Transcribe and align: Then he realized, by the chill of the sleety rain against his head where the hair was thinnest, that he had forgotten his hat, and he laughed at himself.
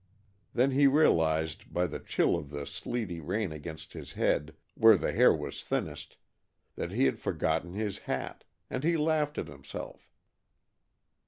Then 0.55 0.71
he 0.71 0.87
realized, 0.87 1.71
by 1.71 1.85
the 1.85 1.99
chill 1.99 2.35
of 2.35 2.49
the 2.49 2.65
sleety 2.65 3.19
rain 3.19 3.51
against 3.51 3.93
his 3.93 4.13
head 4.13 4.55
where 4.73 4.97
the 4.97 5.11
hair 5.11 5.31
was 5.31 5.63
thinnest, 5.63 6.17
that 6.75 6.89
he 6.91 7.05
had 7.05 7.19
forgotten 7.19 7.75
his 7.75 7.99
hat, 7.99 8.43
and 8.67 8.83
he 8.83 8.97
laughed 8.97 9.37
at 9.37 9.47
himself. 9.47 10.11